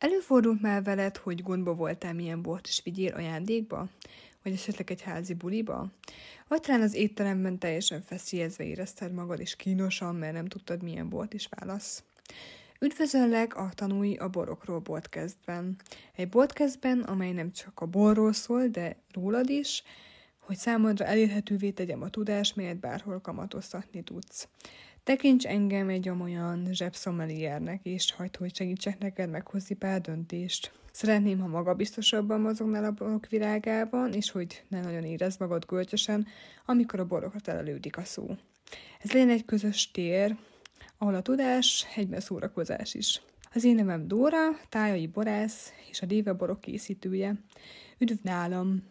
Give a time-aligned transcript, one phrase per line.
[0.00, 3.88] Előfordult már veled, hogy gondba voltál, milyen bort is vigyél ajándékba?
[4.42, 5.86] Vagy esetleg egy házi buliba?
[6.48, 11.34] Vagy talán az étteremben teljesen feszélyezve érezted magad, és kínosan, mert nem tudtad, milyen bort
[11.34, 12.02] is válasz?
[12.80, 15.76] Üdvözöllek a Tanulj a borokról podcastben.
[16.16, 19.82] Egy podcastben, amely nem csak a borról szól, de rólad is,
[20.38, 24.48] hogy számodra elérhetővé tegyem a tudást, melyet bárhol kamatoztatni tudsz.
[25.02, 30.72] Tekints engem egy olyan zsebszomeliernek, és hagyd, hogy segítsek neked meghozni pár döntést.
[30.92, 36.26] Szeretném, ha magabiztosabban mozognál a borok virágában, és hogy ne nagyon érezd magad gölcsösen,
[36.66, 38.36] amikor a borokra telelődik a szó.
[39.00, 40.36] Ez legyen egy közös tér,
[40.98, 43.22] ahol a tudás egyben szórakozás is.
[43.52, 44.38] Az én nevem Dóra,
[44.68, 47.34] tájai borász és a Déve borok készítője.
[47.98, 48.82] Üdv nálam!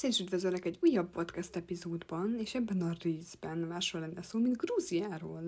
[0.00, 5.42] Szép üdvözöllek egy újabb podcast epizódban, és ebben a részben másról lenne szó, mint Grúziáról.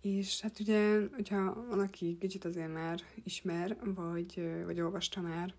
[0.00, 5.54] És hát ugye, hogyha valaki kicsit azért már ismer, vagy, vagy olvasta már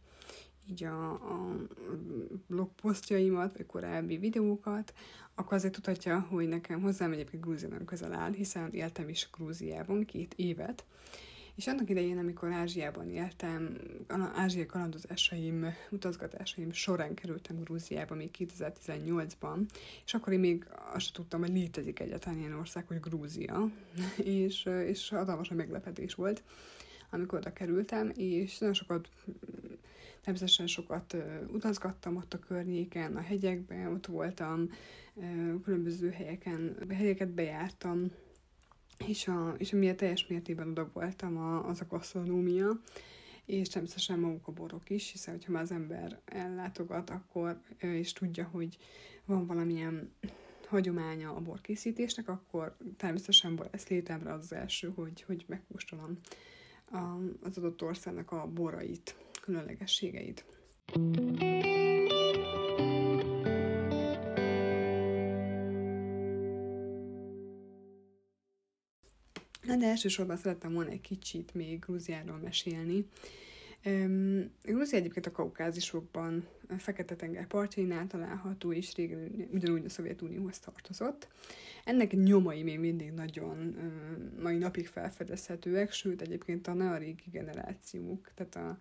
[0.70, 1.56] így a, a
[2.48, 4.94] blogposztjaimat, vagy korábbi videókat,
[5.36, 10.06] akkor azért tudhatja, hogy nekem hozzám egyébként Grúzia nagyon közel áll, hiszen éltem is Grúziában
[10.06, 10.86] két évet,
[11.56, 13.78] és annak idején, amikor Ázsiában éltem,
[14.36, 19.58] ázsiai kalandozásaim, utazgatásaim során kerültem Grúziába még 2018-ban,
[20.06, 23.72] és akkor én még azt tudtam, hogy létezik egyáltalán ilyen ország, hogy Grúzia,
[24.24, 26.44] és, és hatalmas a meglepetés volt,
[27.10, 29.10] amikor oda kerültem, és nagyon sokat
[30.22, 31.16] természetesen sokat
[31.48, 34.70] utazgattam ott a környéken, a hegyekben, ott voltam,
[35.64, 38.12] különböző helyeken, helyeket bejártam,
[39.08, 42.82] és, a, és amiért teljes mértékben oda voltam a, az a gasztronómia,
[43.46, 48.50] és természetesen maguk a borok is, hiszen hogyha már az ember ellátogat, akkor és tudja,
[48.52, 48.78] hogy
[49.26, 50.12] van valamilyen
[50.68, 56.18] hagyománya a borkészítésnek, akkor természetesen ez létemre az, az első, hogy, hogy megkóstolom
[57.42, 60.46] az adott országnak a borait, különlegességeit.
[60.94, 61.71] thank you
[69.82, 73.06] de elsősorban szerettem volna egy kicsit még Grúziáról mesélni.
[74.64, 81.28] Grúzia egyébként a kaukázisokban, a Fekete-tenger partjainál található, és régen ugyanúgy a Szovjetunióhoz tartozott.
[81.86, 83.76] Ennek nyomai még mindig nagyon
[84.42, 88.78] mai napig felfedezhetőek, sőt egyébként a a régi generációk, tehát a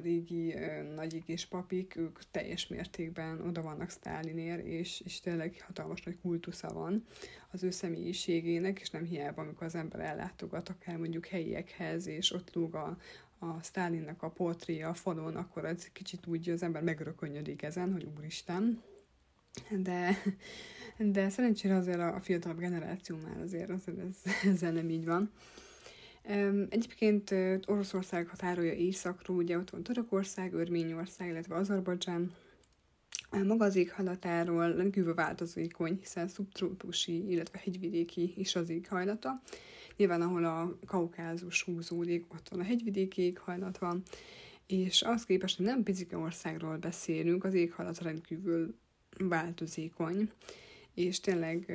[0.00, 0.54] régi
[0.94, 6.68] nagyik és papik, ők teljes mértékben oda vannak Sztálinért, és, és tényleg hatalmas nagy kultusza
[6.68, 7.04] van
[7.50, 12.54] az ő személyiségének, és nem hiába, amikor az ember ellátogat akár mondjuk helyiekhez, és ott
[12.54, 12.98] lóg a,
[13.38, 18.08] a Sztálinnak a portréja a falon, akkor ez kicsit úgy az ember megrökönyödik ezen, hogy
[18.16, 18.82] úristen,
[19.70, 20.22] de,
[20.98, 25.30] de szerencsére azért a fiatalabb generáció már azért, azért ez, ezzel nem így van.
[26.68, 27.34] Egyébként
[27.66, 32.34] Oroszország határolja északról, ugye ott van Törökország, Örményország, illetve Azerbajdzsán.
[33.30, 39.42] Maga az éghajlatáról rendkívül változékony, hiszen szubtrópusi, illetve hegyvidéki is az éghajlata.
[39.96, 44.02] Nyilván, ahol a kaukázus húzódik, ott van a hegyvidéki éghajlat van,
[44.66, 48.74] és az képest, hogy nem picike országról beszélünk, az éghajlat rendkívül
[49.18, 50.30] változékony
[50.98, 51.72] és tényleg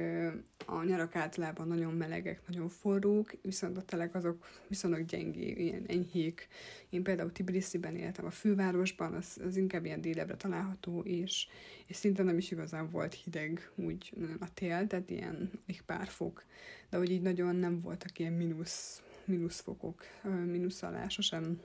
[0.66, 6.47] a nyarak általában nagyon melegek, nagyon forrók, viszont a telek azok viszonylag gyengé, ilyen enyhék.
[6.89, 11.47] Én például Tbilisi-ben éltem a fővárosban, az, az inkább ilyen délebre található, és,
[11.85, 16.44] és szinte nem is igazán volt hideg úgy a tél, tehát ilyen még pár fok,
[16.89, 20.03] de hogy így nagyon nem voltak ilyen mínusz, mínuszfokok,
[20.45, 21.59] mínusz alá sosem,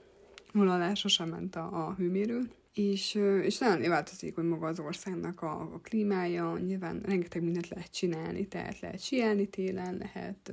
[0.53, 5.61] alá sosem ment a, a hőmérő és, és nagyon változik, hogy maga az országnak a,
[5.61, 10.51] a klímája, nyilván rengeteg mindent lehet csinálni, tehát lehet sielni télen, lehet,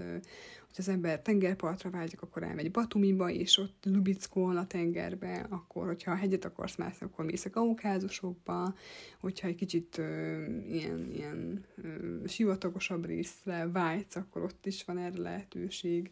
[0.67, 6.11] hogy az ember tengerpartra vágyik, akkor elmegy Batumiba, és ott lubickol a tengerbe, akkor, hogyha
[6.11, 8.75] a hegyet akarsz mászni, akkor mész a kaukázusokba,
[9.21, 11.89] hogyha egy kicsit ö, ilyen, ilyen ö,
[12.27, 16.11] sivatagosabb részre vágysz, akkor ott is van erre lehetőség.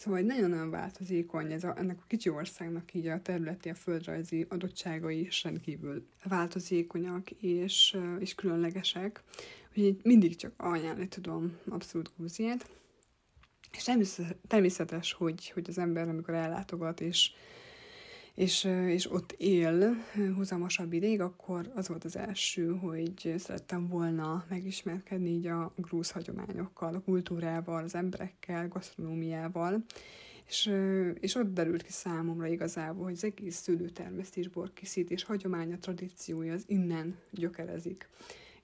[0.00, 5.20] Szóval nagyon-nagyon változékony ez a, ennek a kicsi országnak így a területi, a földrajzi adottságai
[5.20, 9.22] is rendkívül változékonyak és, és különlegesek,
[9.74, 12.70] hogy mindig csak ajánlani tudom abszolút Grúziát.
[13.72, 13.90] És
[14.48, 17.32] természetes, hogy, hogy az ember, amikor ellátogat, és,
[18.34, 19.96] és, és ott él
[20.34, 26.94] húzamosabb ideig, akkor az volt az első, hogy szerettem volna megismerkedni így a grúz hagyományokkal,
[26.94, 29.84] a kultúrával, az emberekkel, gasztronómiával,
[30.46, 30.72] és,
[31.20, 37.16] és ott derült ki számomra igazából, hogy az egész szőlőtermesztés, borkészítés hagyománya, tradíciója az innen
[37.30, 38.08] gyökerezik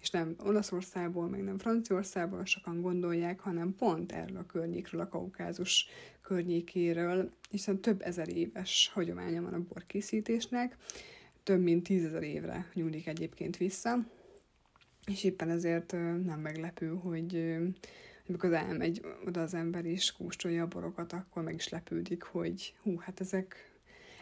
[0.07, 5.89] és nem Olaszországból, meg nem Franciaországból sokan gondolják, hanem pont erről a környékről, a kaukázus
[6.23, 10.77] környékéről, hiszen több ezer éves hagyománya van a borkészítésnek,
[11.43, 14.07] több mint tízezer évre nyúlik egyébként vissza,
[15.07, 15.93] és éppen ezért
[16.25, 17.57] nem meglepő, hogy
[18.29, 22.99] amikor elmegy oda az ember és kóstolja a borokat, akkor meg is lepődik, hogy hú,
[22.99, 23.76] hát ezek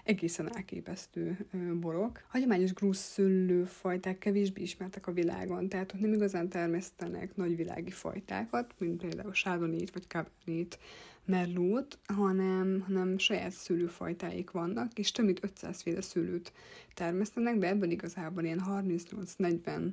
[0.05, 1.47] egészen elképesztő
[1.81, 2.25] borok.
[2.29, 9.01] Hagyományos grúz szőlőfajták kevésbé ismertek a világon, tehát ott nem igazán termesztenek nagyvilági fajtákat, mint
[9.01, 10.79] például sáronét vagy cabernet
[11.25, 16.53] merlót, hanem, hanem saját szőlőfajtáik vannak, és több mint 500 féle szőlőt
[16.95, 19.93] termesztenek, de ebből igazából ilyen 38-40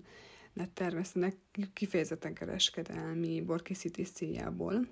[0.74, 1.36] termesztenek
[1.74, 4.88] kifejezetten kereskedelmi borkészítés céljából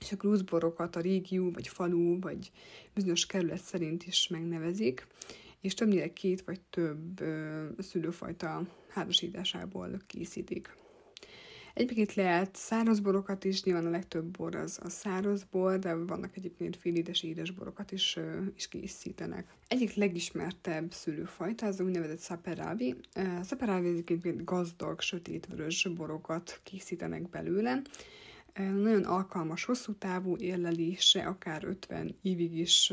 [0.00, 2.50] és a grúzborokat a régió, vagy falu, vagy
[2.94, 5.06] bizonyos kerület szerint is megnevezik,
[5.60, 10.78] és többnyire két vagy több ö, szülőfajta házasításából készítik.
[11.74, 16.36] Egyébként lehet száraz borokat is, nyilván a legtöbb bor az a száraz bor, de vannak
[16.36, 19.54] egyébként félides édes borokat is, ö, is készítenek.
[19.68, 22.94] Egyik legismertebb szülőfajta az úgynevezett szaperavi.
[23.42, 27.82] Szaperavi egyébként gazdag, sötétvörös borokat készítenek belőle,
[28.54, 32.92] nagyon alkalmas hosszú távú érlelésre, akár 50 évig is,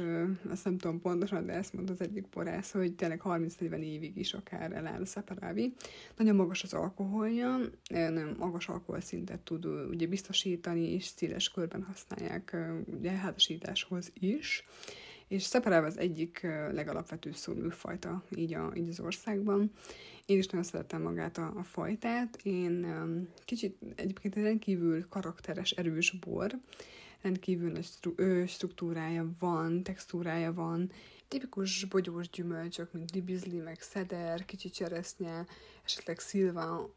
[0.50, 4.34] azt nem tudom pontosan, de ezt mondta az egyik borász, hogy tényleg 30-40 évig is
[4.34, 5.74] akár eláll a szeparávi.
[6.18, 7.60] Nagyon magas az alkoholja,
[7.90, 14.66] nagyon magas alkoholszintet tud ugye biztosítani, és széles körben használják ugye házasításhoz is
[15.28, 19.72] és szeparáv az egyik legalapvetőbb szólműfajta így, a, így az országban.
[20.28, 22.40] Én is nagyon szeretem magát a, a fajtát.
[22.44, 26.60] Én um, kicsit egyébként rendkívül karakteres, erős bor,
[27.22, 30.92] rendkívül nagy stru- ö, struktúrája van, textúrája van,
[31.28, 35.46] tipikus bogyós gyümölcsök, mint libizli, meg szeder, kicsit cseresznye,
[35.84, 36.94] esetleg szilva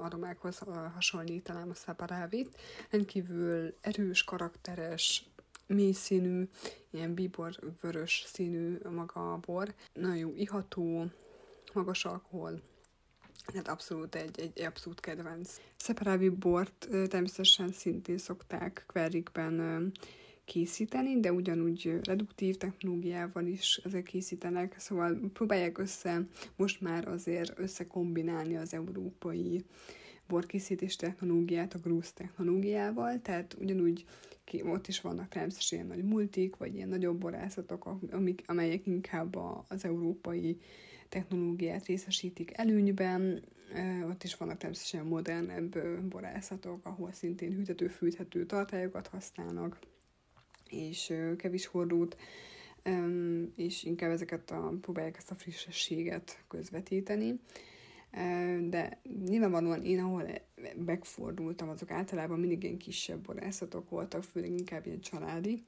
[0.00, 0.58] aromákhoz
[0.94, 2.58] hasonlítanám a szaparávit.
[2.90, 5.30] Rendkívül erős, karakteres,
[5.66, 6.48] mély színű,
[6.90, 9.74] ilyen bíbor vörös színű maga a bor.
[9.92, 11.10] Nagyon jó iható,
[11.74, 12.62] magas alkohol,
[13.46, 15.56] tehát abszolút egy, egy, abszolút kedvenc.
[15.76, 19.92] Szeparávi bort természetesen szintén szokták kverrikben
[20.44, 26.26] készíteni, de ugyanúgy reduktív technológiával is ezek készítenek, szóval próbálják össze
[26.56, 29.64] most már azért összekombinálni az európai
[30.28, 34.04] borkészítés technológiát a grúz technológiával, tehát ugyanúgy
[34.44, 39.36] ki, ott is vannak természetesen ilyen nagy multik, vagy ilyen nagyobb borászatok, amik, amelyek inkább
[39.68, 40.58] az európai
[41.08, 43.44] technológiát részesítik előnyben,
[44.08, 45.78] ott is vannak természetesen modernebb
[46.08, 49.78] borászatok, ahol szintén hűthető-fűthető tartályokat használnak,
[50.68, 52.16] és kevés hordót,
[53.56, 57.40] és inkább ezeket a, próbálják ezt a frissességet közvetíteni.
[58.60, 60.24] De nyilvánvalóan én, ahol
[60.84, 65.64] megfordultam, azok általában mindig ilyen kisebb borászatok voltak, főleg inkább ilyen családi,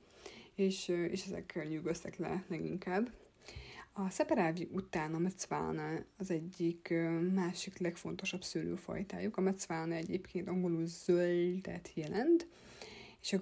[0.54, 3.10] és, és ezek nyűgöztek le leginkább.
[3.92, 6.94] A szeperávi után a mecvána az egyik
[7.34, 9.36] másik legfontosabb szőlőfajtájuk.
[9.36, 12.46] A mecvána egyébként angolul zöldet jelent,
[13.20, 13.38] és a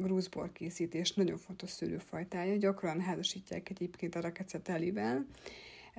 [0.00, 2.56] grúzbor készítés nagyon fontos szőlőfajtája.
[2.56, 5.26] Gyakran házasítják egyébként a rakecetelivel,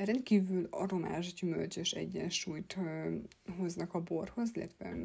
[0.06, 2.78] rendkívül aromás, gyümölcsös egyensúlyt
[3.58, 4.96] hoznak a borhoz, illetve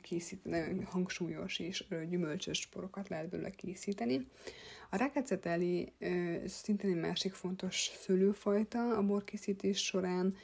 [0.00, 4.26] készít, nagyon hangsúlyos és gyümölcsös borokat lehet belőle készíteni.
[4.90, 5.92] A rákeceteli
[6.46, 10.34] szintén egy másik fontos szőlőfajta a borkészítés során.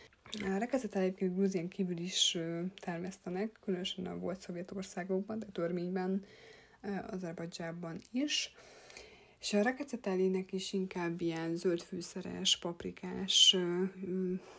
[0.43, 2.38] A rákeceteli egyébként Grúzián kívül is
[2.81, 6.25] termesztenek, különösen a volt szovjet országokban, de Törményben,
[7.11, 8.52] Azerbajdzsában is.
[9.40, 13.57] És a rakecetelinek is inkább ilyen zöldfűszeres, paprikás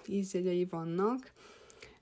[0.07, 1.31] ízjegyei vannak.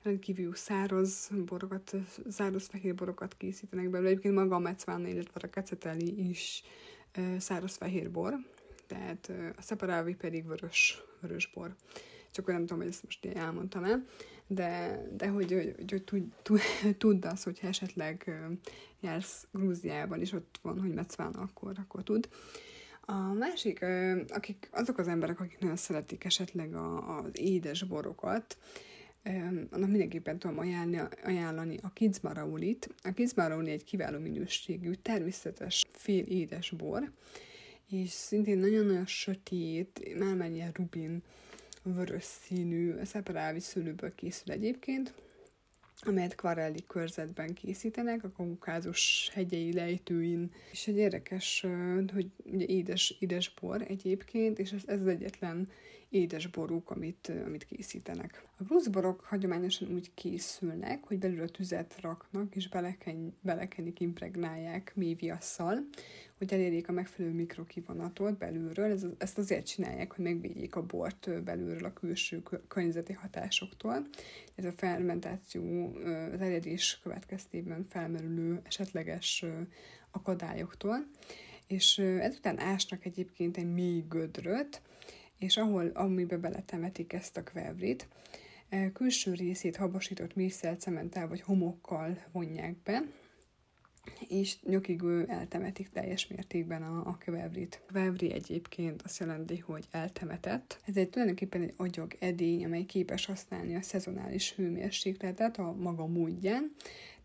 [0.04, 1.96] Rendkívül száraz borokat,
[2.30, 4.10] száraz fehér borokat készítenek belőle.
[4.10, 6.64] Egyébként maga a mecvána, illetve a rakeceteli is
[7.38, 8.34] száraz fehér bor,
[8.88, 11.76] tehát a szeparávi pedig vörös, vörös bor.
[12.38, 14.06] Csak nem tudom, hogy ezt most én elmondtam el,
[14.48, 16.60] de, de hogy, hogy, hogy tud, tud,
[16.98, 18.32] tudd azt, hogyha esetleg
[19.00, 22.30] jársz Grúziában, és ott van, hogy Mecván, akkor, akkor tud.
[23.02, 23.86] A másik,
[24.28, 28.58] akik, azok az emberek, akik nagyon szeretik esetleg a, az édes borokat,
[29.72, 32.90] annak mindenképpen tudom ajánlani, ajánlani a Kizmaraulit.
[33.04, 37.12] A Kizmarauli egy kiváló minőségű, természetes, fél édes bor,
[37.90, 41.24] és szintén nagyon-nagyon sötét, már ilyen rubin
[41.94, 45.14] vörös színű szeparávi szőlőből készül egyébként,
[46.02, 50.52] amelyet kvarelli körzetben készítenek, a kaukázus hegyei lejtőin.
[50.72, 51.66] És egy érdekes,
[52.14, 55.70] hogy ugye édes, édes bor egyébként, és ez, ez az egyetlen
[56.10, 58.46] édes borúk, amit, amit készítenek.
[58.58, 65.14] A grúzborok hagyományosan úgy készülnek, hogy belül a tüzet raknak, és beleken, belekenik, impregnálják mély
[65.14, 65.88] viasszal,
[66.38, 68.92] hogy elérjék a megfelelő mikrokivonatot belülről.
[68.92, 74.08] Ez, ezt azért csinálják, hogy megvédjék a bort belülről a külső környezeti hatásoktól.
[74.56, 75.96] Ez a fermentáció
[76.34, 79.46] az eredés következtében felmerülő esetleges
[80.12, 81.08] akadályoktól.
[81.68, 84.82] És ezután ásnak egyébként egy mély gödröt,
[85.40, 88.08] és ahol, amiben beletemetik ezt a kvevrit,
[88.94, 93.04] külső részét habosított mészsel, cementtel vagy homokkal vonják be,
[94.28, 97.82] és nyokig eltemetik teljes mértékben a, a kvevrit.
[97.88, 100.80] Kvevri egyébként azt jelenti, hogy eltemetett.
[100.86, 106.74] Ez egy tulajdonképpen egy agyag edény, amely képes használni a szezonális hőmérsékletet a maga módján.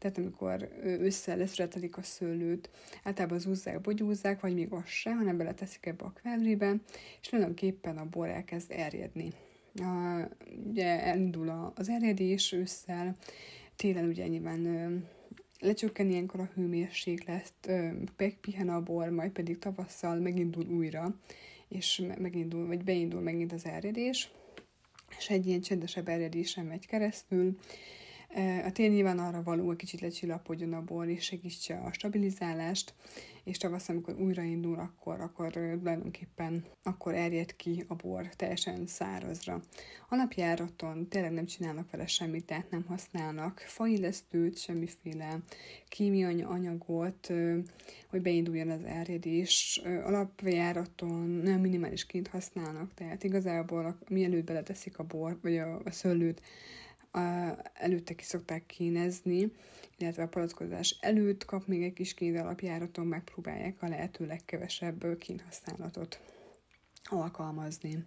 [0.03, 2.71] Tehát amikor össze leszületelik a szőlőt,
[3.03, 6.77] általában zúzzák, bogyúzzák, vagy még az se, hanem beleteszik ebbe a kvevribe,
[7.21, 9.33] és tulajdonképpen a bor elkezd erjedni.
[9.75, 10.29] A,
[10.67, 13.17] ugye elindul az erjedés ősszel,
[13.77, 14.63] télen ugye nyilván
[15.61, 17.71] lecsökken ilyenkor a hőmérséklet,
[18.17, 21.15] megpihen a bor, majd pedig tavasszal megindul újra,
[21.69, 24.31] és megindul, vagy beindul megint az eredés,
[25.19, 27.59] és egy ilyen csendesebb eredésen megy keresztül,
[28.65, 32.95] a tél nyilván arra való, hogy kicsit lecsillapodjon a bor, és segítse a stabilizálást,
[33.45, 39.61] és tavasz, amikor újraindul, akkor, akkor tulajdonképpen akkor erjed ki a bor teljesen szárazra.
[40.09, 45.39] A napjáraton tényleg nem csinálnak vele semmit, tehát nem használnak faillesztőt, semmiféle
[45.89, 47.33] kémiai anyagot,
[48.09, 49.81] hogy beinduljon az erjedés.
[50.05, 56.41] Alapjáraton nem minimálisként használnak, tehát igazából mielőtt beleteszik a bor, vagy a, a szőlőt,
[57.75, 59.53] előtte ki szokták kínezni,
[59.99, 66.21] illetve a palackozás előtt kap még egy kis kéd alapjáraton, megpróbálják a lehető legkevesebb kínhasználatot
[67.05, 68.05] alkalmazni.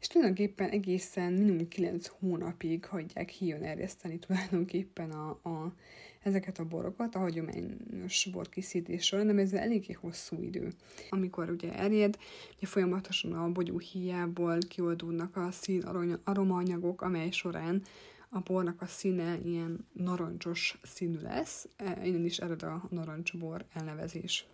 [0.00, 5.74] És tulajdonképpen egészen minimum 9 hónapig hagyják híjon erjeszteni tulajdonképpen a, a,
[6.22, 10.72] ezeket a borokat a hagyományos borkészítésről, nem ez eléggé hosszú idő.
[11.10, 12.18] Amikor ugye erjed,
[12.56, 15.82] ugye folyamatosan a bogyó híjából kioldódnak a szín
[16.24, 17.82] aromaanyagok, amely során
[18.28, 24.46] a bornak a színe ilyen narancsos színű lesz, e, innen is ered a narancsbor elnevezés.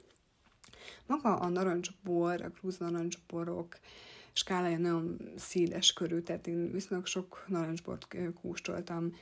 [1.07, 3.79] Maga a narancsbor, a grúz narancsborok
[4.33, 9.13] skálája nagyon széles körű, tehát én viszonylag sok narancsbort kóstoltam,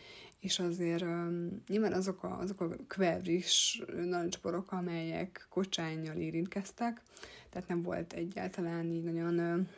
[0.40, 7.02] és azért um, nyilván azok a, azok a kvevris narancsborok, amelyek kocsányjal érintkeztek,
[7.50, 9.68] tehát nem volt egyáltalán így nagyon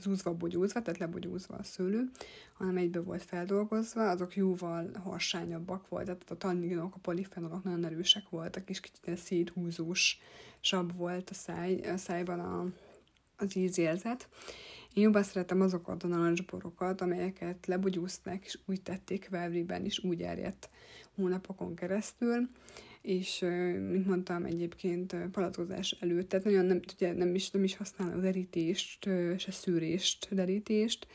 [0.00, 2.10] zúzva, bogyózva, tehát lebogyózva a szőlő,
[2.52, 8.28] hanem egybe volt feldolgozva, azok jóval harsányabbak voltak, tehát a tanninok, a polifenolok nagyon erősek
[8.28, 10.18] voltak, és kicsit széthúzós
[10.60, 12.66] sabb volt a, száj, a szájban a,
[13.36, 14.28] az ízérzet.
[14.92, 20.70] Én jobban szeretem azokat a narancsborokat, amelyeket lebogyúzták, és úgy tették velvében, és úgy erjedt
[21.14, 22.48] hónapokon keresztül,
[23.04, 23.38] és
[23.90, 28.20] mint mondtam, egyébként palackozás előtt, tehát nagyon nem, ugye nem is, nem is használ a
[28.20, 29.04] derítést,
[29.36, 31.06] se szűrést, derítést,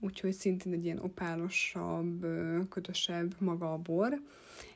[0.00, 2.26] úgyhogy szintén egy ilyen opálosabb,
[2.68, 4.20] kötösebb maga a bor,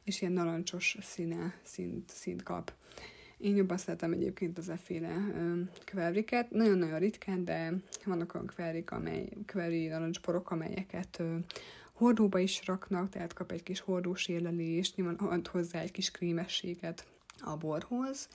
[0.05, 2.73] és ilyen narancsos színe, szint, szint kap.
[3.39, 5.15] Én jobban szeretem egyébként az efféle
[5.85, 6.51] kvelriket.
[6.51, 7.73] Nagyon-nagyon ritkán, de
[8.05, 11.23] vannak olyan kvelrik, amely, kveri narancsporok, amelyeket
[12.03, 17.07] hordóba is raknak, tehát kap egy kis hordós érlelést, nyilván ad hozzá egy kis krémességet
[17.41, 18.29] a borhoz.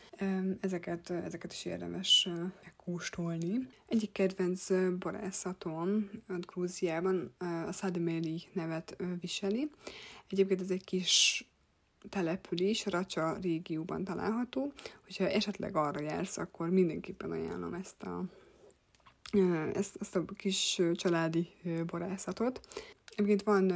[0.60, 2.30] Ezeket, ezeket is érdemes
[2.76, 3.68] kóstolni.
[3.88, 4.68] Egyik kedvenc
[5.00, 7.34] borászatom a Grúziában
[7.68, 9.70] a Sademeli nevet viseli.
[10.28, 11.48] Egyébként ez egy kis
[12.10, 14.74] település, Racsa régióban található.
[15.04, 18.24] Hogyha esetleg arra jársz, akkor mindenképpen ajánlom ezt a,
[19.74, 21.48] ezt, ezt a kis családi
[21.86, 22.60] borászatot.
[23.18, 23.74] Egyébként van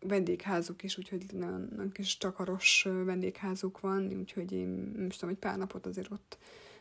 [0.00, 5.86] vendégházuk is, úgyhogy nagyon kis csakaros vendégházuk van, úgyhogy én nem tudom, egy pár napot
[5.86, 6.38] azért ott,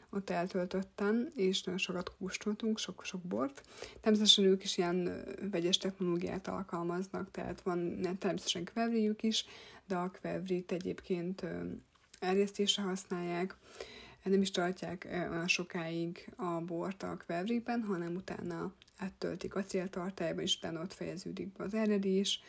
[0.10, 3.62] ott eltöltöttem, és nagyon sokat kóstoltunk, sok-sok bort.
[4.02, 9.46] Természetesen ők is ilyen vegyes technológiát alkalmaznak, tehát van természetesen kvevriük is,
[9.88, 11.46] de a kvevrit egyébként
[12.20, 13.58] erjesztésre használják,
[14.32, 20.58] nem is tartják olyan sokáig a bort a kvevriben, hanem utána áttöltik a céltartályba, és
[20.58, 22.42] utána ott fejeződik be az eredés,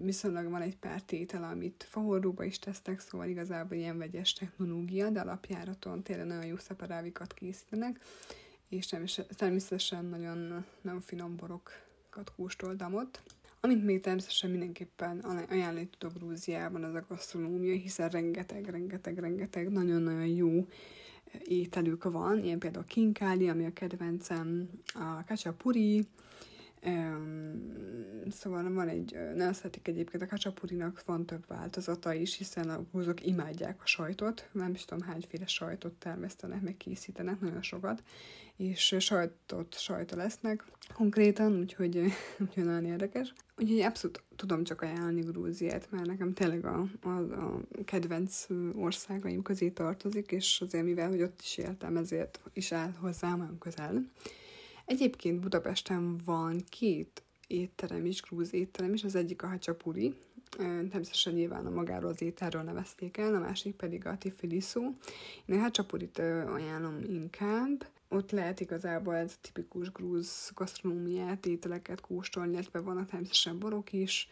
[0.00, 5.20] viszonylag van egy pár tétel, amit fahordóba is tesznek, szóval igazából ilyen vegyes technológia, de
[5.20, 8.00] alapjáraton tényleg nagyon jó szeparávikat készítenek,
[8.68, 8.94] és
[9.36, 13.22] természetesen nagyon, nagyon finom borokat kóstoltam ott.
[13.64, 20.26] Amit még természetesen mindenképpen ajánlani tudok Grúziában, az a gasztronómia, hiszen rengeteg, rengeteg, rengeteg nagyon-nagyon
[20.26, 20.66] jó
[21.44, 26.06] ételük van, ilyen például kinkáli, ami a kedvencem, a kacsapuri,
[28.30, 33.26] Szóval van egy, nagyon szeretik egyébként a kacsapurinak van több változata is, hiszen a grúzok
[33.26, 38.02] imádják a sajtot, nem is tudom hányféle sajtot termesztenek, meg készítenek, nagyon sokat,
[38.56, 41.96] és sajtot sajta lesznek konkrétan, úgyhogy,
[42.44, 43.32] úgyhogy nagyon érdekes.
[43.56, 49.70] Úgyhogy abszolút tudom csak ajánlani Grúziát, mert nekem tényleg a, a, a kedvenc országaim közé
[49.70, 54.04] tartozik, és azért mivel, hogy ott is éltem, ezért is áll hozzám olyan közel.
[54.92, 60.14] Egyébként Budapesten van két étterem is, grúz étterem is, az egyik a Hacsapuri,
[60.56, 64.82] természetesen nyilván a magáról az ételről nevezték el, a másik pedig a Tifiliszó.
[65.46, 72.52] Én a Hacsapurit ajánlom inkább, ott lehet igazából ez a tipikus grúz gasztronómiát, ételeket kóstolni,
[72.52, 74.28] illetve vannak természetesen borok is,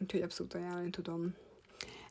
[0.00, 1.34] úgyhogy abszolút ajánlani tudom.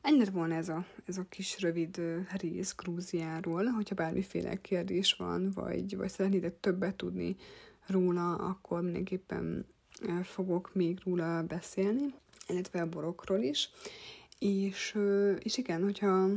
[0.03, 2.01] Ennyire volna ez a, ez a kis rövid
[2.38, 3.65] rész Grúziáról.
[3.65, 7.36] Hogyha bármiféle kérdés van, vagy, vagy szeretnétek többet tudni
[7.88, 9.65] róla, akkor mindenképpen
[10.24, 12.13] fogok még róla beszélni,
[12.48, 13.69] illetve a borokról is.
[14.39, 14.98] És,
[15.39, 16.29] és igen, hogyha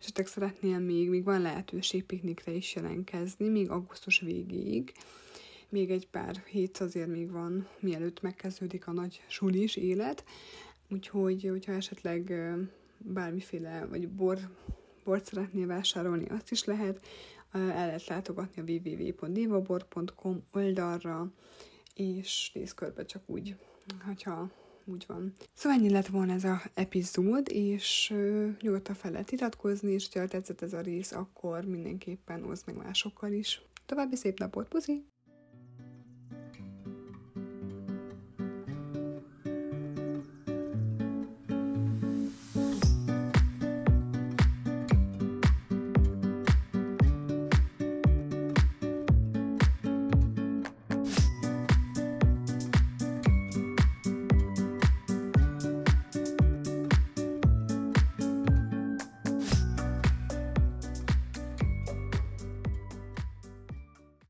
[0.00, 4.92] esetleg szeretnél még, még van lehetőség piknikre is jelentkezni, még augusztus végéig,
[5.68, 10.24] még egy pár hét azért még van, mielőtt megkezdődik a nagy sulis élet,
[10.88, 12.32] úgyhogy, hogyha esetleg
[13.04, 14.38] bármiféle, vagy bor,
[15.04, 17.06] bort szeretnél vásárolni, azt is lehet.
[17.52, 21.32] El lehet látogatni a www.divabor.com oldalra,
[21.94, 23.56] és néz körbe csak úgy,
[24.04, 24.50] hogyha
[24.84, 25.32] úgy van.
[25.54, 30.26] Szóval ennyi lett volna ez a epizód, és uh, nyugodtan fel lehet iratkozni, és ha
[30.26, 33.62] tetszett ez a rész, akkor mindenképpen oszd meg másokkal is.
[33.86, 35.13] További szép napot, puzi!